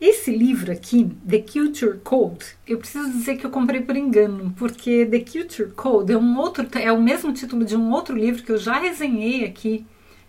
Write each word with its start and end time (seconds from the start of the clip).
Esse 0.00 0.34
livro 0.34 0.72
aqui, 0.72 1.10
The 1.28 1.40
Culture 1.40 1.98
Code, 1.98 2.46
eu 2.66 2.78
preciso 2.78 3.10
dizer 3.10 3.36
que 3.36 3.44
eu 3.44 3.50
comprei 3.50 3.82
por 3.82 3.94
engano, 3.94 4.50
porque 4.56 5.04
The 5.04 5.20
Culture 5.20 5.70
Code 5.72 6.10
é 6.10 6.16
um 6.16 6.38
outro, 6.38 6.66
é 6.78 6.90
o 6.90 7.02
mesmo 7.02 7.34
título 7.34 7.66
de 7.66 7.76
um 7.76 7.90
outro 7.90 8.16
livro 8.16 8.42
que 8.42 8.50
eu 8.50 8.56
já 8.56 8.78
resenhei 8.78 9.44
aqui 9.44 9.86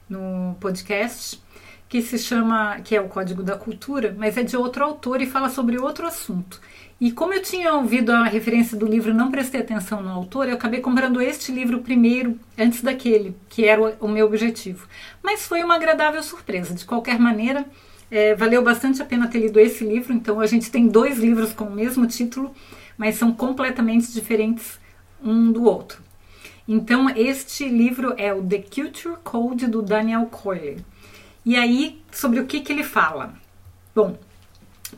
no 0.09 0.57
podcast, 0.59 1.41
que 1.87 2.01
se 2.01 2.17
chama, 2.17 2.81
que 2.81 2.97
é 2.97 2.99
o 2.99 3.07
Código 3.07 3.41
da 3.41 3.57
Cultura, 3.57 4.13
mas 4.17 4.35
é 4.35 4.43
de 4.43 4.57
outro 4.57 4.83
autor 4.83 5.21
e 5.21 5.25
fala 5.25 5.49
sobre 5.49 5.79
outro 5.79 6.05
assunto. 6.05 6.59
E 6.99 7.09
como 7.09 7.33
eu 7.33 7.41
tinha 7.41 7.73
ouvido 7.73 8.11
a 8.11 8.25
referência 8.25 8.77
do 8.77 8.85
livro, 8.85 9.13
não 9.13 9.31
prestei 9.31 9.61
atenção 9.61 10.03
no 10.03 10.09
autor, 10.09 10.49
eu 10.49 10.55
acabei 10.55 10.81
comprando 10.81 11.21
este 11.21 11.49
livro 11.49 11.79
primeiro, 11.79 12.37
antes 12.57 12.81
daquele, 12.81 13.37
que 13.47 13.63
era 13.65 13.81
o, 13.81 14.05
o 14.05 14.07
meu 14.09 14.25
objetivo. 14.25 14.85
Mas 15.23 15.47
foi 15.47 15.63
uma 15.63 15.75
agradável 15.75 16.21
surpresa. 16.21 16.73
De 16.73 16.85
qualquer 16.85 17.17
maneira, 17.17 17.65
é, 18.11 18.35
valeu 18.35 18.61
bastante 18.61 19.01
a 19.01 19.05
pena 19.05 19.29
ter 19.29 19.39
lido 19.39 19.57
esse 19.57 19.85
livro, 19.85 20.11
então 20.11 20.41
a 20.41 20.45
gente 20.45 20.69
tem 20.69 20.89
dois 20.89 21.17
livros 21.17 21.53
com 21.53 21.63
o 21.63 21.71
mesmo 21.71 22.05
título, 22.05 22.53
mas 22.97 23.15
são 23.15 23.31
completamente 23.31 24.11
diferentes 24.11 24.77
um 25.23 25.49
do 25.49 25.63
outro. 25.63 26.03
Então, 26.67 27.09
este 27.09 27.67
livro 27.67 28.13
é 28.17 28.33
o 28.33 28.43
The 28.43 28.59
Culture 28.59 29.15
Code 29.23 29.67
do 29.67 29.81
Daniel 29.81 30.25
Coyle. 30.25 30.85
E 31.45 31.55
aí, 31.55 32.01
sobre 32.11 32.39
o 32.39 32.45
que, 32.45 32.59
que 32.59 32.71
ele 32.71 32.83
fala? 32.83 33.33
Bom, 33.95 34.19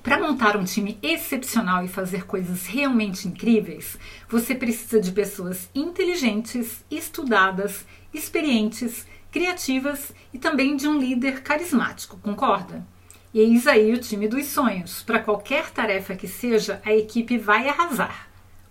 para 0.01 0.19
montar 0.19 0.57
um 0.57 0.63
time 0.63 0.97
excepcional 1.01 1.85
e 1.85 1.87
fazer 1.87 2.25
coisas 2.25 2.65
realmente 2.65 3.27
incríveis, 3.27 3.97
você 4.27 4.55
precisa 4.55 4.99
de 4.99 5.11
pessoas 5.11 5.69
inteligentes, 5.73 6.83
estudadas, 6.89 7.85
experientes, 8.13 9.05
criativas 9.31 10.11
e 10.33 10.39
também 10.39 10.75
de 10.75 10.87
um 10.87 10.99
líder 10.99 11.41
carismático, 11.41 12.17
concorda? 12.17 12.85
E 13.33 13.39
eis 13.39 13.65
aí 13.65 13.91
o 13.91 13.99
time 13.99 14.27
dos 14.27 14.45
sonhos. 14.45 15.01
Para 15.01 15.19
qualquer 15.19 15.71
tarefa 15.71 16.15
que 16.15 16.27
seja, 16.27 16.79
a 16.85 16.93
equipe 16.93 17.37
vai 17.37 17.67
arrasar. 17.67 18.27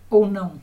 Ou 0.09 0.31
não? 0.31 0.61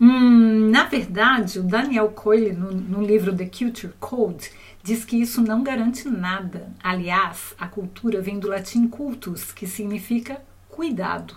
Hum, 0.00 0.70
na 0.70 0.84
verdade, 0.84 1.58
o 1.58 1.62
Daniel 1.62 2.10
Coyle, 2.10 2.52
no, 2.52 2.70
no 2.72 3.02
livro 3.02 3.36
The 3.36 3.46
Culture 3.46 3.92
Code, 3.98 4.50
diz 4.82 5.04
que 5.04 5.16
isso 5.16 5.40
não 5.40 5.62
garante 5.62 6.08
nada. 6.08 6.72
Aliás, 6.82 7.54
a 7.58 7.66
cultura 7.66 8.20
vem 8.20 8.38
do 8.38 8.48
latim 8.48 8.86
cultus, 8.88 9.52
que 9.52 9.66
significa 9.66 10.42
cuidado. 10.68 11.36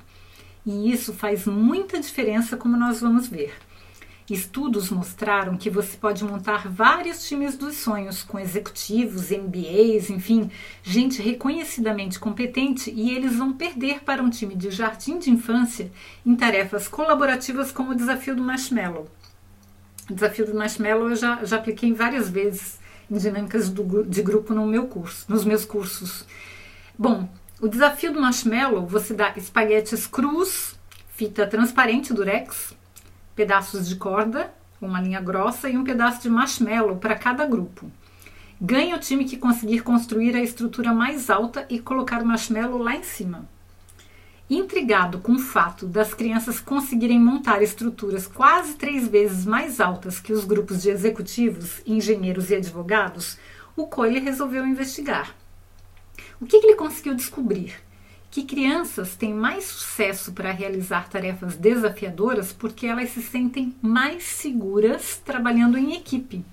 E 0.66 0.92
isso 0.92 1.14
faz 1.14 1.46
muita 1.46 2.00
diferença, 2.00 2.58
como 2.58 2.76
nós 2.76 3.02
vamos 3.02 3.28
ver. 3.28 3.54
Estudos 4.28 4.90
mostraram 4.90 5.56
que 5.56 5.70
você 5.70 5.96
pode 5.98 6.24
montar 6.24 6.68
vários 6.68 7.28
times 7.28 7.56
dos 7.56 7.76
sonhos 7.76 8.24
com 8.24 8.40
executivos, 8.40 9.30
MBAs, 9.30 10.10
enfim, 10.10 10.50
gente 10.82 11.22
reconhecidamente 11.22 12.20
competente 12.20 12.90
e 12.90 13.16
eles 13.16 13.36
vão 13.36 13.54
perder 13.54 14.04
para 14.04 14.24
um 14.24 14.30
time 14.32 14.56
de 14.56 14.72
jardim 14.72 15.20
de 15.20 15.30
infância 15.30 15.92
em 16.26 16.36
tarefas 16.36 16.88
colaborativas 16.88 17.72
como 17.72 17.92
o 17.92 17.96
desafio 17.96 18.36
do 18.36 18.42
marshmallow. 18.42 19.08
O 20.10 20.14
desafio 20.16 20.48
do 20.48 20.56
marshmallow 20.56 21.12
eu 21.12 21.16
já, 21.16 21.46
já 21.46 21.58
apliquei 21.58 21.94
várias 21.94 22.28
vezes 22.28 22.80
em 23.12 23.18
dinâmicas 23.18 23.70
do, 23.70 24.04
de 24.04 24.24
grupo 24.24 24.56
no 24.56 24.66
meu 24.66 24.88
curso, 24.88 25.26
nos 25.30 25.46
meus 25.46 25.66
cursos. 25.66 26.26
Bom, 26.98 27.30
o 27.62 27.68
desafio 27.68 28.12
do 28.12 28.22
marshmallow 28.22 28.88
você 28.88 29.14
dá 29.14 29.34
espaguetes 29.38 30.08
crus, 30.08 30.74
fita 31.10 31.46
transparente 31.46 32.12
durex, 32.12 32.74
pedaços 33.36 33.88
de 33.88 33.96
corda, 33.96 34.54
uma 34.82 35.02
linha 35.02 35.20
grossa 35.20 35.70
e 35.70 35.78
um 35.78 35.84
pedaço 35.84 36.22
de 36.22 36.30
marshmallow 36.30 36.98
para 36.98 37.16
cada 37.16 37.46
grupo. 37.46 37.92
Ganha 38.60 38.96
o 38.96 39.00
time 39.00 39.26
que 39.26 39.38
conseguir 39.38 39.82
construir 39.82 40.36
a 40.36 40.42
estrutura 40.42 40.94
mais 40.94 41.30
alta 41.30 41.66
e 41.70 41.80
colocar 41.80 42.22
o 42.22 42.26
marshmallow 42.26 42.78
lá 42.78 42.96
em 42.96 43.04
cima. 43.04 43.48
Intrigado 44.50 45.20
com 45.20 45.34
o 45.34 45.40
fato 45.40 45.88
das 45.88 46.14
crianças 46.14 46.60
conseguirem 46.60 47.20
montar 47.20 47.64
estruturas 47.64 48.28
quase 48.28 48.76
três 48.76 49.08
vezes 49.08 49.46
mais 49.46 49.82
altas 49.82 50.20
que 50.20 50.32
os 50.32 50.46
grupos 50.46 50.84
de 50.84 50.90
executivos, 50.90 51.82
engenheiros 51.86 52.52
e 52.52 52.56
advogados, 52.56 53.38
o 53.76 53.88
Coyle 53.88 54.20
resolveu 54.20 54.66
investigar. 54.66 55.36
O 56.40 56.46
que 56.46 56.58
ele 56.58 56.76
conseguiu 56.76 57.16
descobrir? 57.16 57.74
Que 58.36 58.44
crianças 58.44 59.16
têm 59.16 59.34
mais 59.34 59.64
sucesso 59.64 60.34
para 60.34 60.52
realizar 60.52 61.08
tarefas 61.08 61.56
desafiadoras 61.56 62.52
porque 62.52 62.86
elas 62.86 63.12
se 63.12 63.22
sentem 63.22 63.74
mais 63.82 64.24
seguras 64.24 65.22
trabalhando 65.24 65.78
em 65.78 65.94
equipe. 65.96 66.44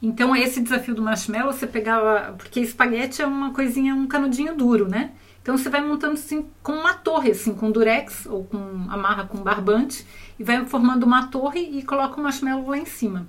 Então, 0.00 0.36
esse 0.36 0.60
desafio 0.60 0.94
do 0.94 1.02
marshmallow, 1.02 1.52
você 1.52 1.66
pegava. 1.66 2.36
Porque 2.38 2.60
espaguete 2.60 3.20
é 3.20 3.26
uma 3.26 3.52
coisinha, 3.52 3.92
um 3.92 4.06
canudinho 4.06 4.54
duro, 4.54 4.88
né? 4.88 5.10
Então, 5.42 5.58
você 5.58 5.68
vai 5.68 5.84
montando 5.84 6.14
assim 6.14 6.46
com 6.62 6.74
uma 6.74 6.94
torre, 6.94 7.32
assim, 7.32 7.54
com 7.54 7.72
durex 7.72 8.26
ou 8.26 8.44
com 8.44 8.58
amarra 8.88 9.24
com 9.24 9.38
barbante, 9.38 10.06
e 10.38 10.44
vai 10.44 10.64
formando 10.64 11.02
uma 11.02 11.26
torre 11.26 11.76
e 11.76 11.82
coloca 11.82 12.20
o 12.20 12.22
marshmallow 12.22 12.68
lá 12.68 12.78
em 12.78 12.86
cima. 12.86 13.26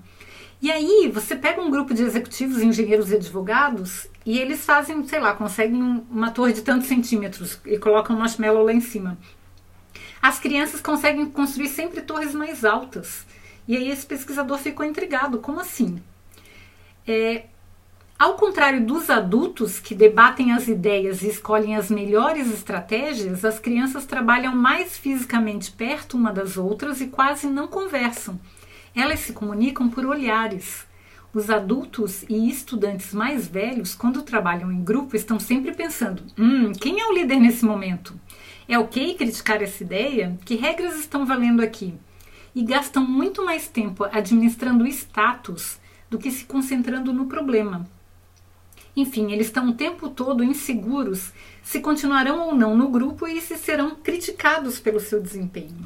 E 0.62 0.72
aí 0.72 1.10
você 1.12 1.36
pega 1.36 1.60
um 1.60 1.72
grupo 1.72 1.96
de 1.96 2.04
executivos, 2.04 2.62
engenheiros 2.62 3.10
e 3.10 3.16
advogados 3.16 4.08
e 4.26 4.40
eles 4.40 4.66
fazem, 4.66 5.06
sei 5.08 5.20
lá, 5.20 5.34
conseguem 5.34 5.82
uma 6.10 6.32
torre 6.32 6.54
de 6.54 6.62
tantos 6.62 6.88
centímetros 6.88 7.60
e 7.66 7.78
colocam 7.78 8.16
um 8.16 8.20
marshmallow 8.20 8.64
lá 8.64 8.74
em 8.74 8.82
cima. 8.82 9.18
As 10.22 10.40
crianças 10.40 10.82
conseguem 10.82 11.26
construir 11.28 11.70
sempre 11.70 12.02
torres 12.02 12.34
mais 12.34 12.66
altas. 12.66 13.26
E 13.68 13.78
aí 13.78 13.90
esse 13.90 14.06
pesquisador 14.06 14.58
ficou 14.58 14.86
intrigado, 14.86 15.40
como 15.40 15.60
assim? 15.60 16.02
É, 17.08 17.46
ao 18.18 18.36
contrário 18.36 18.84
dos 18.84 19.10
adultos 19.10 19.80
que 19.80 19.94
debatem 19.94 20.54
as 20.54 20.68
ideias 20.68 21.22
e 21.22 21.28
escolhem 21.28 21.76
as 21.76 21.92
melhores 21.92 22.52
estratégias, 22.52 23.46
as 23.46 23.60
crianças 23.60 24.06
trabalham 24.06 24.56
mais 24.56 24.98
fisicamente 24.98 25.72
perto 25.72 26.16
uma 26.16 26.32
das 26.32 26.58
outras 26.58 27.02
e 27.02 27.08
quase 27.08 27.46
não 27.46 27.68
conversam. 27.68 28.40
Elas 28.96 29.20
se 29.20 29.34
comunicam 29.34 29.90
por 29.90 30.06
olhares. 30.06 30.88
Os 31.36 31.50
adultos 31.50 32.24
e 32.30 32.50
estudantes 32.50 33.14
mais 33.14 33.46
velhos, 33.46 33.94
quando 33.94 34.22
trabalham 34.22 34.72
em 34.72 34.82
grupo, 34.82 35.18
estão 35.18 35.38
sempre 35.38 35.74
pensando: 35.74 36.24
hum, 36.40 36.72
quem 36.72 37.02
é 37.02 37.06
o 37.08 37.14
líder 37.14 37.42
nesse 37.42 37.66
momento? 37.66 38.18
É 38.70 38.80
ok 38.80 39.16
criticar 39.16 39.62
essa 39.62 39.84
ideia? 39.84 40.40
Que 40.46 40.56
regras 40.56 40.98
estão 40.98 41.26
valendo 41.26 41.62
aqui? 41.62 41.94
E 42.56 42.64
gastam 42.64 43.06
muito 43.06 43.44
mais 43.44 43.68
tempo 43.68 44.06
administrando 44.06 44.88
status 44.88 45.78
do 46.10 46.18
que 46.18 46.32
se 46.32 46.46
concentrando 46.46 47.12
no 47.12 47.26
problema. 47.26 47.86
Enfim, 48.96 49.34
eles 49.34 49.48
estão 49.48 49.68
o 49.68 49.74
tempo 49.74 50.08
todo 50.08 50.42
inseguros 50.42 51.34
se 51.62 51.82
continuarão 51.82 52.48
ou 52.48 52.56
não 52.56 52.78
no 52.78 52.88
grupo 52.88 53.28
e 53.28 53.42
se 53.42 53.58
serão 53.58 53.98
criticados 53.98 54.80
pelo 54.80 55.02
seu 55.02 55.22
desempenho. 55.22 55.86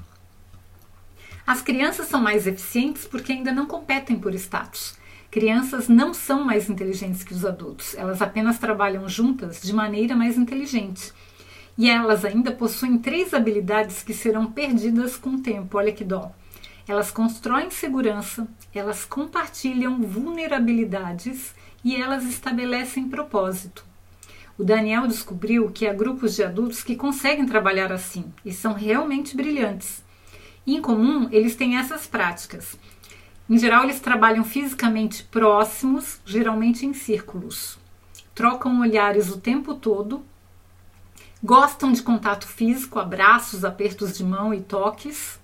As 1.47 1.63
crianças 1.63 2.05
são 2.05 2.21
mais 2.21 2.45
eficientes 2.45 3.07
porque 3.07 3.31
ainda 3.31 3.51
não 3.51 3.65
competem 3.65 4.19
por 4.19 4.35
status. 4.35 4.99
Crianças 5.31 5.87
não 5.87 6.11
são 6.11 6.43
mais 6.43 6.71
inteligentes 6.71 7.23
que 7.23 7.33
os 7.33 7.45
adultos, 7.45 7.95
elas 7.95 8.19
apenas 8.19 8.57
trabalham 8.57 9.07
juntas 9.07 9.61
de 9.61 9.71
maneira 9.71 10.15
mais 10.15 10.37
inteligente. 10.37 11.13
E 11.77 11.87
elas 11.87 12.25
ainda 12.25 12.51
possuem 12.51 12.97
três 12.97 13.31
habilidades 13.33 14.01
que 14.01 14.13
serão 14.13 14.51
perdidas 14.51 15.15
com 15.15 15.35
o 15.35 15.41
tempo. 15.41 15.77
Olha 15.77 15.91
que 15.91 16.03
dó. 16.03 16.31
Elas 16.87 17.11
constroem 17.11 17.69
segurança, 17.69 18.47
elas 18.73 19.05
compartilham 19.05 20.01
vulnerabilidades 20.01 21.53
e 21.85 21.95
elas 21.95 22.23
estabelecem 22.23 23.07
propósito. 23.07 23.85
O 24.57 24.63
Daniel 24.63 25.07
descobriu 25.07 25.69
que 25.69 25.87
há 25.87 25.93
grupos 25.93 26.35
de 26.35 26.43
adultos 26.43 26.83
que 26.83 26.95
conseguem 26.95 27.45
trabalhar 27.45 27.91
assim 27.91 28.25
e 28.43 28.51
são 28.51 28.73
realmente 28.73 29.37
brilhantes. 29.37 30.03
Em 30.65 30.81
comum, 30.81 31.29
eles 31.31 31.55
têm 31.55 31.77
essas 31.77 32.07
práticas. 32.07 32.77
Em 33.49 33.57
geral, 33.57 33.83
eles 33.83 33.99
trabalham 33.99 34.43
fisicamente 34.43 35.23
próximos, 35.23 36.21
geralmente 36.23 36.85
em 36.85 36.93
círculos. 36.93 37.79
Trocam 38.35 38.79
olhares 38.79 39.31
o 39.31 39.39
tempo 39.39 39.73
todo. 39.73 40.23
Gostam 41.43 41.91
de 41.91 42.03
contato 42.03 42.47
físico, 42.47 42.99
abraços, 42.99 43.65
apertos 43.65 44.15
de 44.15 44.23
mão 44.23 44.53
e 44.53 44.61
toques. 44.61 45.39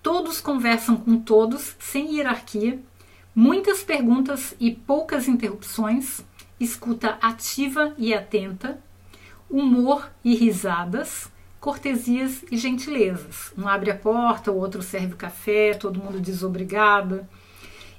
Todos 0.00 0.40
conversam 0.40 0.96
com 0.96 1.18
todos, 1.18 1.74
sem 1.80 2.14
hierarquia. 2.14 2.80
Muitas 3.34 3.82
perguntas 3.82 4.54
e 4.60 4.70
poucas 4.70 5.26
interrupções. 5.26 6.20
Escuta 6.60 7.18
ativa 7.20 7.94
e 7.98 8.14
atenta. 8.14 8.80
Humor 9.50 10.08
e 10.22 10.36
risadas 10.36 11.28
cortesias 11.60 12.42
e 12.50 12.56
gentilezas. 12.56 13.52
Um 13.56 13.68
abre 13.68 13.90
a 13.90 13.96
porta, 13.96 14.50
o 14.50 14.56
outro 14.56 14.82
serve 14.82 15.12
o 15.12 15.16
café, 15.16 15.74
todo 15.74 16.02
mundo 16.02 16.18
diz 16.18 16.42
obrigada. 16.42 17.28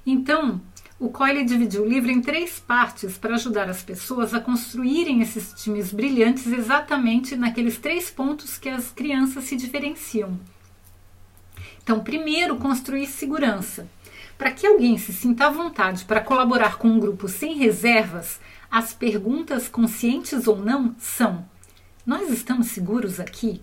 Então, 0.04 0.60
o 0.98 1.08
Coyle 1.08 1.44
dividiu 1.44 1.82
o 1.82 1.88
livro 1.88 2.10
em 2.10 2.20
três 2.20 2.60
partes 2.60 3.18
para 3.18 3.34
ajudar 3.34 3.68
as 3.68 3.82
pessoas 3.82 4.34
a 4.34 4.40
construírem 4.40 5.20
esses 5.20 5.52
times 5.52 5.92
brilhantes 5.92 6.46
exatamente 6.46 7.36
naqueles 7.36 7.76
três 7.78 8.10
pontos 8.10 8.58
que 8.58 8.68
as 8.68 8.90
crianças 8.90 9.44
se 9.44 9.56
diferenciam. 9.56 10.38
Então, 11.82 12.00
primeiro, 12.00 12.56
construir 12.56 13.06
segurança. 13.06 13.88
Para 14.38 14.52
que 14.52 14.66
alguém 14.66 14.96
se 14.98 15.12
sinta 15.12 15.46
à 15.46 15.50
vontade 15.50 16.04
para 16.04 16.20
colaborar 16.20 16.78
com 16.78 16.88
um 16.88 16.98
grupo 16.98 17.28
sem 17.28 17.56
reservas, 17.56 18.40
as 18.70 18.92
perguntas, 18.92 19.68
conscientes 19.68 20.46
ou 20.46 20.56
não, 20.56 20.94
são: 20.98 21.44
Nós 22.06 22.30
estamos 22.30 22.68
seguros 22.68 23.20
aqui? 23.20 23.60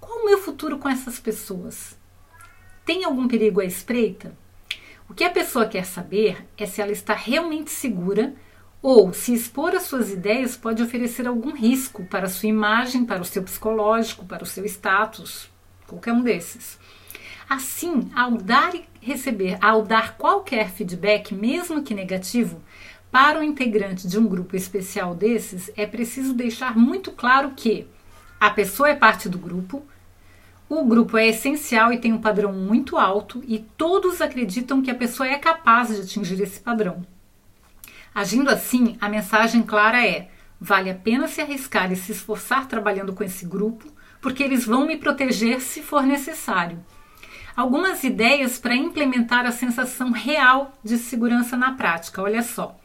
Qual 0.00 0.20
o 0.20 0.24
meu 0.24 0.38
futuro 0.38 0.78
com 0.78 0.88
essas 0.88 1.20
pessoas? 1.20 1.96
Tem 2.84 3.04
algum 3.04 3.28
perigo 3.28 3.60
à 3.60 3.64
espreita? 3.64 4.36
O 5.12 5.14
que 5.14 5.24
a 5.24 5.30
pessoa 5.30 5.66
quer 5.66 5.84
saber 5.84 6.42
é 6.56 6.64
se 6.64 6.80
ela 6.80 6.90
está 6.90 7.12
realmente 7.12 7.70
segura 7.70 8.32
ou 8.80 9.12
se 9.12 9.34
expor 9.34 9.74
as 9.74 9.82
suas 9.82 10.08
ideias 10.08 10.56
pode 10.56 10.82
oferecer 10.82 11.28
algum 11.28 11.54
risco 11.54 12.02
para 12.06 12.24
a 12.24 12.30
sua 12.30 12.48
imagem, 12.48 13.04
para 13.04 13.20
o 13.20 13.24
seu 13.24 13.42
psicológico, 13.42 14.24
para 14.24 14.42
o 14.42 14.46
seu 14.46 14.64
status, 14.64 15.50
qualquer 15.86 16.14
um 16.14 16.22
desses. 16.22 16.78
Assim, 17.46 18.10
ao 18.16 18.38
dar 18.38 18.74
e 18.74 18.86
receber, 19.02 19.58
ao 19.60 19.82
dar 19.82 20.16
qualquer 20.16 20.70
feedback, 20.70 21.34
mesmo 21.34 21.82
que 21.82 21.92
negativo, 21.92 22.62
para 23.10 23.38
o 23.38 23.42
integrante 23.42 24.08
de 24.08 24.18
um 24.18 24.26
grupo 24.26 24.56
especial 24.56 25.14
desses, 25.14 25.70
é 25.76 25.86
preciso 25.86 26.32
deixar 26.32 26.74
muito 26.74 27.12
claro 27.12 27.52
que 27.54 27.86
a 28.40 28.48
pessoa 28.48 28.88
é 28.88 28.94
parte 28.94 29.28
do 29.28 29.36
grupo, 29.36 29.84
o 30.68 30.84
grupo 30.84 31.18
é 31.18 31.28
essencial 31.28 31.92
e 31.92 31.98
tem 31.98 32.12
um 32.12 32.20
padrão 32.20 32.52
muito 32.52 32.96
alto 32.96 33.42
e 33.46 33.58
todos 33.58 34.20
acreditam 34.20 34.80
que 34.80 34.90
a 34.90 34.94
pessoa 34.94 35.28
é 35.28 35.36
capaz 35.38 35.88
de 35.88 36.00
atingir 36.00 36.40
esse 36.40 36.60
padrão. 36.60 37.04
Agindo 38.14 38.50
assim, 38.50 38.96
a 39.00 39.08
mensagem 39.08 39.62
clara 39.62 40.06
é: 40.06 40.30
vale 40.60 40.90
a 40.90 40.94
pena 40.94 41.28
se 41.28 41.40
arriscar 41.40 41.92
e 41.92 41.96
se 41.96 42.12
esforçar 42.12 42.68
trabalhando 42.68 43.12
com 43.12 43.24
esse 43.24 43.44
grupo, 43.44 43.86
porque 44.20 44.42
eles 44.42 44.64
vão 44.64 44.86
me 44.86 44.96
proteger 44.96 45.60
se 45.60 45.82
for 45.82 46.04
necessário. 46.04 46.82
Algumas 47.54 48.02
ideias 48.02 48.58
para 48.58 48.74
implementar 48.74 49.44
a 49.44 49.52
sensação 49.52 50.10
real 50.10 50.78
de 50.82 50.96
segurança 50.96 51.56
na 51.56 51.72
prática. 51.72 52.22
Olha 52.22 52.42
só. 52.42 52.78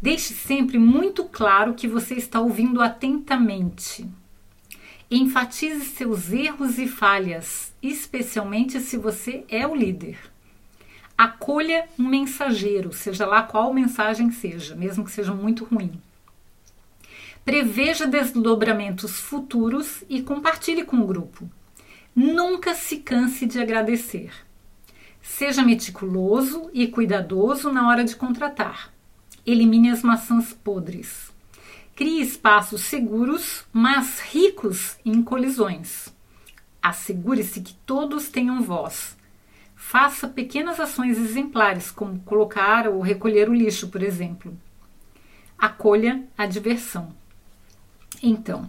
Deixe 0.00 0.34
sempre 0.34 0.78
muito 0.78 1.24
claro 1.24 1.74
que 1.74 1.88
você 1.88 2.14
está 2.14 2.38
ouvindo 2.38 2.80
atentamente. 2.80 4.08
Enfatize 5.16 5.84
seus 5.84 6.32
erros 6.32 6.76
e 6.76 6.88
falhas, 6.88 7.72
especialmente 7.80 8.80
se 8.80 8.96
você 8.96 9.44
é 9.48 9.64
o 9.64 9.72
líder. 9.72 10.18
Acolha 11.16 11.88
um 11.96 12.08
mensageiro, 12.08 12.92
seja 12.92 13.24
lá 13.24 13.44
qual 13.44 13.72
mensagem 13.72 14.32
seja, 14.32 14.74
mesmo 14.74 15.04
que 15.04 15.12
seja 15.12 15.32
muito 15.32 15.62
ruim. 15.66 16.02
Preveja 17.44 18.08
desdobramentos 18.08 19.20
futuros 19.20 20.02
e 20.08 20.20
compartilhe 20.20 20.82
com 20.82 20.96
o 20.96 21.06
grupo. 21.06 21.48
Nunca 22.12 22.74
se 22.74 22.96
canse 22.96 23.46
de 23.46 23.60
agradecer. 23.60 24.32
Seja 25.22 25.62
meticuloso 25.62 26.68
e 26.72 26.88
cuidadoso 26.88 27.72
na 27.72 27.86
hora 27.86 28.02
de 28.02 28.16
contratar. 28.16 28.92
Elimine 29.46 29.90
as 29.90 30.02
maçãs 30.02 30.52
podres. 30.52 31.32
Crie 31.94 32.20
espaços 32.20 32.80
seguros, 32.80 33.64
mas 33.72 34.18
ricos 34.18 34.98
em 35.04 35.22
colisões. 35.22 36.12
Assegure-se 36.82 37.60
que 37.60 37.74
todos 37.86 38.28
tenham 38.28 38.60
voz. 38.62 39.16
Faça 39.76 40.26
pequenas 40.26 40.80
ações 40.80 41.18
exemplares, 41.18 41.92
como 41.92 42.18
colocar 42.20 42.88
ou 42.88 43.00
recolher 43.00 43.48
o 43.48 43.54
lixo, 43.54 43.88
por 43.88 44.02
exemplo. 44.02 44.58
Acolha 45.56 46.24
a 46.36 46.46
diversão. 46.46 47.14
Então, 48.20 48.68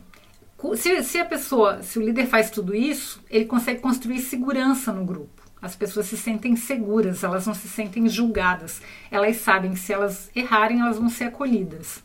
se, 0.76 1.02
se, 1.02 1.18
a 1.18 1.26
pessoa, 1.26 1.82
se 1.82 1.98
o 1.98 2.04
líder 2.04 2.28
faz 2.28 2.52
tudo 2.52 2.76
isso, 2.76 3.24
ele 3.28 3.46
consegue 3.46 3.82
construir 3.82 4.20
segurança 4.20 4.94
no 4.94 5.04
grupo. 5.04 5.42
As 5.60 5.76
pessoas 5.76 6.06
se 6.06 6.16
sentem 6.16 6.56
seguras, 6.56 7.24
elas 7.24 7.48
não 7.48 7.56
se 7.56 7.68
sentem 7.68 8.08
julgadas. 8.08 8.84
Elas 9.10 9.38
sabem 9.38 9.72
que 9.72 9.80
se 9.80 9.92
elas 9.92 10.30
errarem, 10.36 10.82
elas 10.82 11.00
vão 11.00 11.10
ser 11.10 11.24
acolhidas. 11.24 12.04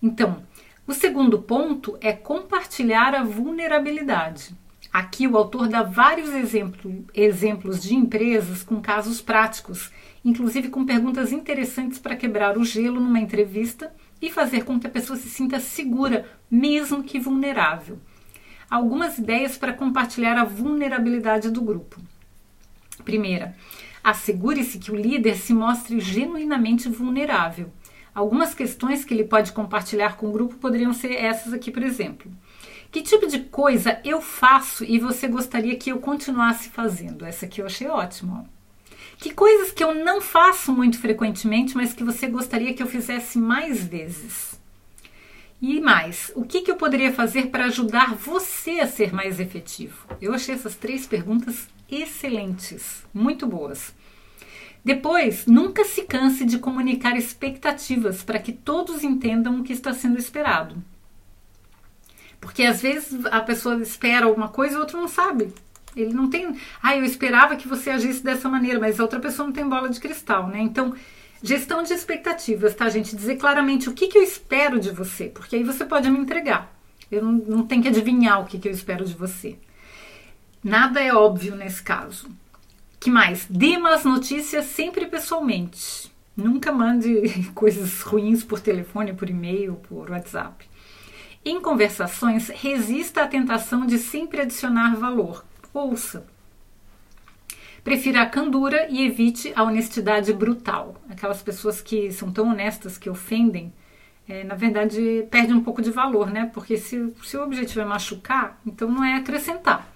Então, 0.00 0.42
o 0.86 0.92
segundo 0.92 1.40
ponto 1.40 1.96
é 2.00 2.12
compartilhar 2.12 3.14
a 3.14 3.22
vulnerabilidade. 3.22 4.54
Aqui 4.92 5.26
o 5.26 5.36
autor 5.36 5.68
dá 5.68 5.82
vários 5.82 6.30
exemplo, 6.34 7.04
exemplos 7.14 7.82
de 7.82 7.94
empresas 7.94 8.62
com 8.62 8.80
casos 8.80 9.20
práticos, 9.20 9.90
inclusive 10.24 10.68
com 10.68 10.84
perguntas 10.84 11.32
interessantes 11.32 11.98
para 11.98 12.16
quebrar 12.16 12.58
o 12.58 12.64
gelo 12.64 13.00
numa 13.00 13.20
entrevista 13.20 13.94
e 14.20 14.30
fazer 14.30 14.64
com 14.64 14.78
que 14.78 14.86
a 14.86 14.90
pessoa 14.90 15.16
se 15.16 15.30
sinta 15.30 15.60
segura, 15.60 16.26
mesmo 16.50 17.02
que 17.02 17.18
vulnerável. 17.18 17.98
Algumas 18.68 19.18
ideias 19.18 19.56
para 19.56 19.72
compartilhar 19.72 20.36
a 20.36 20.44
vulnerabilidade 20.44 21.50
do 21.50 21.62
grupo. 21.62 22.00
Primeira, 23.04 23.56
assegure-se 24.02 24.78
que 24.78 24.90
o 24.90 24.96
líder 24.96 25.36
se 25.36 25.54
mostre 25.54 26.00
genuinamente 26.00 26.88
vulnerável. 26.88 27.72
Algumas 28.14 28.54
questões 28.54 29.04
que 29.04 29.14
ele 29.14 29.24
pode 29.24 29.52
compartilhar 29.52 30.16
com 30.16 30.28
o 30.28 30.32
grupo 30.32 30.56
poderiam 30.56 30.92
ser 30.92 31.12
essas 31.12 31.52
aqui, 31.52 31.70
por 31.70 31.82
exemplo. 31.82 32.30
Que 32.90 33.00
tipo 33.00 33.26
de 33.26 33.40
coisa 33.40 33.98
eu 34.04 34.20
faço 34.20 34.84
e 34.84 34.98
você 34.98 35.26
gostaria 35.26 35.76
que 35.76 35.90
eu 35.90 35.98
continuasse 35.98 36.68
fazendo? 36.68 37.24
Essa 37.24 37.46
aqui 37.46 37.62
eu 37.62 37.66
achei 37.66 37.88
ótima. 37.88 38.44
Que 39.16 39.32
coisas 39.32 39.72
que 39.72 39.82
eu 39.82 39.94
não 39.94 40.20
faço 40.20 40.72
muito 40.72 40.98
frequentemente, 40.98 41.74
mas 41.74 41.94
que 41.94 42.04
você 42.04 42.26
gostaria 42.26 42.74
que 42.74 42.82
eu 42.82 42.86
fizesse 42.86 43.38
mais 43.38 43.82
vezes? 43.82 44.60
E 45.60 45.80
mais, 45.80 46.32
o 46.34 46.44
que, 46.44 46.60
que 46.60 46.70
eu 46.70 46.76
poderia 46.76 47.12
fazer 47.12 47.46
para 47.46 47.66
ajudar 47.66 48.16
você 48.16 48.80
a 48.80 48.86
ser 48.86 49.14
mais 49.14 49.38
efetivo? 49.38 50.06
Eu 50.20 50.34
achei 50.34 50.56
essas 50.56 50.74
três 50.74 51.06
perguntas 51.06 51.68
excelentes, 51.88 53.06
muito 53.14 53.46
boas. 53.46 53.94
Depois, 54.84 55.46
nunca 55.46 55.84
se 55.84 56.02
canse 56.02 56.44
de 56.44 56.58
comunicar 56.58 57.16
expectativas 57.16 58.22
para 58.22 58.38
que 58.38 58.52
todos 58.52 59.04
entendam 59.04 59.60
o 59.60 59.62
que 59.62 59.72
está 59.72 59.92
sendo 59.92 60.18
esperado. 60.18 60.82
Porque 62.40 62.64
às 62.64 62.82
vezes 62.82 63.24
a 63.26 63.40
pessoa 63.40 63.80
espera 63.80 64.26
alguma 64.26 64.48
coisa 64.48 64.74
e 64.74 64.76
o 64.76 64.80
outro 64.80 65.00
não 65.00 65.06
sabe. 65.06 65.52
Ele 65.94 66.12
não 66.12 66.28
tem. 66.28 66.56
Ah, 66.82 66.96
eu 66.96 67.04
esperava 67.04 67.54
que 67.54 67.68
você 67.68 67.90
agisse 67.90 68.24
dessa 68.24 68.48
maneira, 68.48 68.80
mas 68.80 68.98
a 68.98 69.02
outra 69.04 69.20
pessoa 69.20 69.46
não 69.46 69.52
tem 69.52 69.68
bola 69.68 69.88
de 69.88 70.00
cristal, 70.00 70.48
né? 70.48 70.60
Então, 70.60 70.94
gestão 71.42 71.82
de 71.82 71.92
expectativas, 71.92 72.74
tá, 72.74 72.88
gente? 72.88 73.14
Dizer 73.14 73.36
claramente 73.36 73.88
o 73.88 73.92
que, 73.92 74.08
que 74.08 74.18
eu 74.18 74.22
espero 74.22 74.80
de 74.80 74.90
você, 74.90 75.26
porque 75.26 75.54
aí 75.54 75.62
você 75.62 75.84
pode 75.84 76.10
me 76.10 76.18
entregar. 76.18 76.74
Eu 77.10 77.22
não, 77.22 77.32
não 77.32 77.66
tenho 77.66 77.82
que 77.82 77.88
adivinhar 77.88 78.40
o 78.40 78.46
que, 78.46 78.58
que 78.58 78.66
eu 78.66 78.72
espero 78.72 79.04
de 79.04 79.14
você. 79.14 79.56
Nada 80.64 81.00
é 81.00 81.14
óbvio 81.14 81.54
nesse 81.54 81.82
caso. 81.82 82.28
Que 83.02 83.10
mais? 83.10 83.46
Dê 83.50 83.76
umas 83.76 84.04
notícias 84.04 84.66
sempre 84.66 85.06
pessoalmente. 85.06 86.12
Nunca 86.36 86.70
mande 86.70 87.10
coisas 87.52 88.00
ruins 88.00 88.44
por 88.44 88.60
telefone, 88.60 89.12
por 89.12 89.28
e-mail, 89.28 89.74
por 89.88 90.08
WhatsApp. 90.08 90.64
Em 91.44 91.60
conversações, 91.60 92.46
resista 92.46 93.24
à 93.24 93.26
tentação 93.26 93.84
de 93.84 93.98
sempre 93.98 94.42
adicionar 94.42 94.94
valor. 94.94 95.44
Ouça. 95.74 96.24
Prefira 97.82 98.22
a 98.22 98.26
candura 98.26 98.86
e 98.88 99.04
evite 99.04 99.52
a 99.56 99.64
honestidade 99.64 100.32
brutal. 100.32 100.94
Aquelas 101.10 101.42
pessoas 101.42 101.80
que 101.80 102.12
são 102.12 102.30
tão 102.30 102.50
honestas 102.50 102.96
que 102.98 103.10
ofendem, 103.10 103.72
é, 104.28 104.44
na 104.44 104.54
verdade, 104.54 105.26
perde 105.28 105.52
um 105.52 105.60
pouco 105.60 105.82
de 105.82 105.90
valor, 105.90 106.30
né? 106.30 106.48
Porque 106.54 106.76
se, 106.76 107.12
se 107.24 107.36
o 107.36 107.42
objetivo 107.42 107.80
é 107.80 107.84
machucar, 107.84 108.60
então 108.64 108.88
não 108.88 109.02
é 109.02 109.16
acrescentar. 109.16 109.91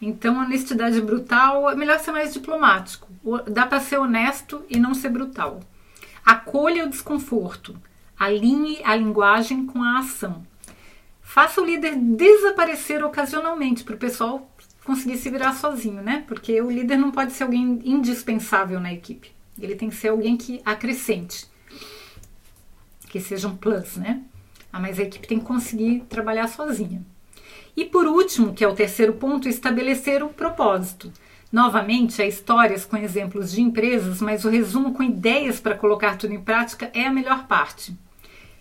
Então, 0.00 0.38
honestidade 0.38 1.00
brutal 1.00 1.70
é 1.70 1.74
melhor 1.74 1.98
ser 1.98 2.12
mais 2.12 2.32
diplomático. 2.32 3.08
Dá 3.50 3.66
para 3.66 3.80
ser 3.80 3.98
honesto 3.98 4.64
e 4.68 4.78
não 4.78 4.94
ser 4.94 5.10
brutal. 5.10 5.60
Acolha 6.24 6.86
o 6.86 6.90
desconforto. 6.90 7.76
Alinhe 8.18 8.80
a 8.84 8.94
linguagem 8.96 9.66
com 9.66 9.82
a 9.82 9.98
ação. 9.98 10.42
Faça 11.20 11.60
o 11.60 11.64
líder 11.64 11.96
desaparecer 11.96 13.04
ocasionalmente 13.04 13.84
para 13.84 13.94
o 13.94 13.98
pessoal 13.98 14.50
conseguir 14.84 15.18
se 15.18 15.30
virar 15.30 15.52
sozinho, 15.52 16.02
né? 16.02 16.24
Porque 16.26 16.60
o 16.60 16.70
líder 16.70 16.96
não 16.96 17.10
pode 17.10 17.32
ser 17.32 17.44
alguém 17.44 17.80
indispensável 17.84 18.80
na 18.80 18.92
equipe. 18.92 19.32
Ele 19.60 19.74
tem 19.74 19.90
que 19.90 19.96
ser 19.96 20.08
alguém 20.08 20.36
que 20.36 20.60
acrescente, 20.64 21.46
que 23.08 23.20
seja 23.20 23.46
um 23.48 23.56
plus, 23.56 23.96
né? 23.96 24.22
Ah, 24.72 24.80
mas 24.80 24.98
a 24.98 25.02
equipe 25.02 25.28
tem 25.28 25.38
que 25.38 25.44
conseguir 25.44 26.00
trabalhar 26.08 26.48
sozinha. 26.48 27.02
E 27.80 27.86
por 27.86 28.06
último, 28.06 28.52
que 28.52 28.62
é 28.62 28.68
o 28.68 28.74
terceiro 28.74 29.14
ponto, 29.14 29.48
estabelecer 29.48 30.22
o 30.22 30.28
propósito. 30.28 31.10
Novamente, 31.50 32.20
há 32.20 32.26
histórias 32.26 32.84
com 32.84 32.94
exemplos 32.94 33.50
de 33.50 33.62
empresas, 33.62 34.20
mas 34.20 34.44
o 34.44 34.50
resumo 34.50 34.92
com 34.92 35.02
ideias 35.02 35.58
para 35.58 35.74
colocar 35.74 36.18
tudo 36.18 36.34
em 36.34 36.42
prática 36.42 36.90
é 36.92 37.06
a 37.06 37.10
melhor 37.10 37.46
parte. 37.46 37.96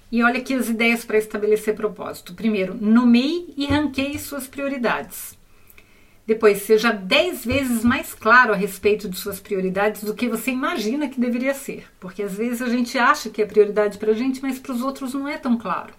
E 0.09 0.23
olha 0.23 0.39
aqui 0.39 0.53
as 0.53 0.69
ideias 0.69 1.03
para 1.03 1.17
estabelecer 1.17 1.75
propósito. 1.75 2.33
Primeiro, 2.33 2.77
nomeie 2.79 3.53
e 3.57 3.65
ranqueie 3.65 4.17
suas 4.17 4.47
prioridades. 4.47 5.37
Depois, 6.25 6.61
seja 6.61 6.93
10 6.93 7.43
vezes 7.43 7.83
mais 7.83 8.13
claro 8.13 8.53
a 8.53 8.55
respeito 8.55 9.09
de 9.09 9.19
suas 9.19 9.41
prioridades 9.41 10.01
do 10.01 10.15
que 10.15 10.29
você 10.29 10.51
imagina 10.51 11.09
que 11.09 11.19
deveria 11.19 11.53
ser. 11.53 11.87
Porque 11.99 12.23
às 12.23 12.35
vezes 12.35 12.61
a 12.61 12.69
gente 12.69 12.97
acha 12.97 13.29
que 13.29 13.41
é 13.41 13.45
prioridade 13.45 13.97
para 13.97 14.11
a 14.11 14.15
gente, 14.15 14.41
mas 14.41 14.59
para 14.59 14.71
os 14.71 14.81
outros 14.81 15.13
não 15.13 15.27
é 15.27 15.37
tão 15.37 15.57
claro. 15.57 15.93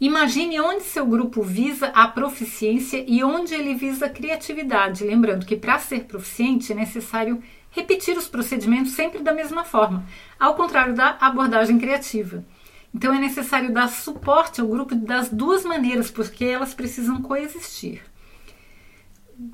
Imagine 0.00 0.60
onde 0.60 0.82
seu 0.82 1.06
grupo 1.06 1.42
visa 1.42 1.86
a 1.88 2.08
proficiência 2.08 3.04
e 3.06 3.22
onde 3.22 3.54
ele 3.54 3.74
visa 3.74 4.06
a 4.06 4.10
criatividade. 4.10 5.04
Lembrando 5.04 5.46
que 5.46 5.56
para 5.56 5.78
ser 5.78 6.04
proficiente 6.04 6.72
é 6.72 6.74
necessário 6.74 7.40
repetir 7.70 8.16
os 8.16 8.28
procedimentos 8.28 8.92
sempre 8.92 9.22
da 9.22 9.32
mesma 9.32 9.64
forma, 9.64 10.04
ao 10.38 10.54
contrário 10.54 10.94
da 10.94 11.16
abordagem 11.20 11.78
criativa. 11.78 12.44
Então 12.92 13.12
é 13.12 13.18
necessário 13.18 13.72
dar 13.72 13.88
suporte 13.88 14.60
ao 14.60 14.68
grupo 14.68 14.94
das 14.94 15.28
duas 15.28 15.64
maneiras, 15.64 16.10
porque 16.10 16.44
elas 16.44 16.74
precisam 16.74 17.22
coexistir. 17.22 18.02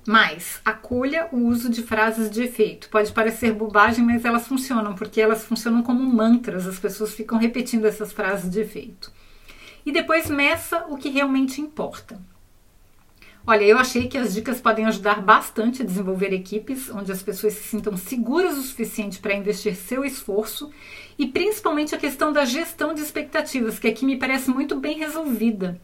Mas 0.06 0.60
acolha 0.62 1.28
o 1.32 1.38
uso 1.46 1.70
de 1.70 1.82
frases 1.82 2.30
de 2.30 2.42
efeito. 2.42 2.90
Pode 2.90 3.12
parecer 3.12 3.54
bobagem, 3.54 4.04
mas 4.04 4.26
elas 4.26 4.46
funcionam, 4.46 4.94
porque 4.94 5.20
elas 5.20 5.44
funcionam 5.44 5.82
como 5.82 6.02
mantras, 6.02 6.66
as 6.66 6.78
pessoas 6.78 7.14
ficam 7.14 7.38
repetindo 7.38 7.86
essas 7.86 8.12
frases 8.12 8.50
de 8.50 8.60
efeito 8.60 9.10
e 9.84 9.92
depois 9.92 10.28
meça 10.28 10.84
o 10.88 10.96
que 10.96 11.08
realmente 11.08 11.60
importa. 11.60 12.20
Olha, 13.46 13.64
eu 13.64 13.78
achei 13.78 14.06
que 14.06 14.18
as 14.18 14.34
dicas 14.34 14.60
podem 14.60 14.84
ajudar 14.84 15.22
bastante 15.22 15.82
a 15.82 15.84
desenvolver 15.84 16.32
equipes 16.32 16.90
onde 16.90 17.10
as 17.10 17.22
pessoas 17.22 17.54
se 17.54 17.64
sintam 17.64 17.96
seguras 17.96 18.56
o 18.58 18.62
suficiente 18.62 19.18
para 19.18 19.34
investir 19.34 19.74
seu 19.74 20.04
esforço 20.04 20.70
e 21.18 21.26
principalmente 21.26 21.94
a 21.94 21.98
questão 21.98 22.32
da 22.32 22.44
gestão 22.44 22.92
de 22.92 23.00
expectativas, 23.00 23.78
que 23.78 23.88
aqui 23.88 24.04
me 24.04 24.18
parece 24.18 24.50
muito 24.50 24.76
bem 24.76 24.98
resolvida. 24.98 25.80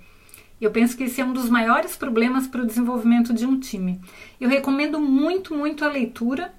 Eu 0.60 0.70
penso 0.70 0.96
que 0.96 1.04
esse 1.04 1.20
é 1.20 1.24
um 1.24 1.32
dos 1.32 1.48
maiores 1.48 1.96
problemas 1.96 2.46
para 2.46 2.62
o 2.62 2.66
desenvolvimento 2.66 3.32
de 3.32 3.46
um 3.46 3.58
time. 3.58 4.00
Eu 4.40 4.48
recomendo 4.48 5.00
muito, 5.00 5.54
muito 5.54 5.84
a 5.84 5.88
leitura 5.88 6.54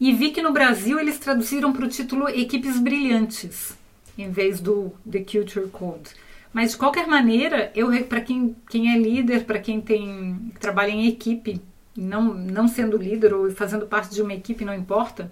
e 0.00 0.12
vi 0.12 0.30
que 0.30 0.42
no 0.42 0.52
Brasil 0.52 0.98
eles 0.98 1.18
traduziram 1.18 1.72
para 1.72 1.84
o 1.84 1.88
título 1.88 2.28
Equipes 2.28 2.78
Brilhantes, 2.78 3.76
em 4.16 4.30
vez 4.30 4.60
do 4.60 4.92
The 5.10 5.20
Culture 5.20 5.68
Code. 5.68 6.10
Mas 6.52 6.72
de 6.72 6.76
qualquer 6.76 7.06
maneira, 7.06 7.70
eu 7.74 7.90
para 8.04 8.20
quem, 8.20 8.56
quem 8.68 8.92
é 8.92 8.98
líder, 8.98 9.44
para 9.44 9.58
quem 9.58 9.80
tem 9.80 10.52
trabalha 10.58 10.90
em 10.90 11.06
equipe, 11.06 11.60
não, 11.96 12.32
não 12.34 12.68
sendo 12.68 12.96
líder 12.96 13.34
ou 13.34 13.50
fazendo 13.50 13.86
parte 13.86 14.14
de 14.14 14.22
uma 14.22 14.34
equipe, 14.34 14.64
não 14.64 14.74
importa. 14.74 15.30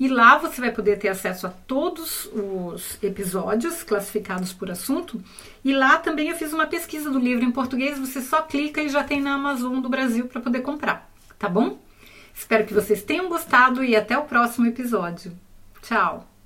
e 0.00 0.06
lá 0.06 0.38
você 0.38 0.60
vai 0.60 0.70
poder 0.70 0.98
ter 0.98 1.08
acesso 1.08 1.46
a 1.46 1.50
todos 1.50 2.26
os 2.26 3.02
episódios 3.02 3.82
classificados 3.82 4.52
por 4.52 4.70
assunto. 4.70 5.20
E 5.64 5.74
lá 5.74 5.98
também 5.98 6.28
eu 6.28 6.36
fiz 6.36 6.52
uma 6.52 6.66
pesquisa 6.66 7.10
do 7.10 7.18
livro 7.18 7.44
em 7.44 7.50
português, 7.50 7.98
você 7.98 8.22
só 8.22 8.42
clica 8.42 8.80
e 8.80 8.88
já 8.88 9.02
tem 9.02 9.20
na 9.20 9.34
Amazon 9.34 9.80
do 9.80 9.88
Brasil 9.88 10.26
para 10.26 10.40
poder 10.40 10.60
comprar, 10.60 11.10
tá 11.36 11.48
bom? 11.48 11.78
Espero 12.32 12.64
que 12.64 12.74
vocês 12.74 13.02
tenham 13.02 13.28
gostado 13.28 13.82
e 13.82 13.96
até 13.96 14.16
o 14.16 14.22
próximo 14.22 14.66
episódio. 14.66 15.32
Tchau! 15.82 16.37